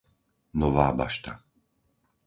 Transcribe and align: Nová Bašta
Nová 0.61 0.87
Bašta 0.97 1.33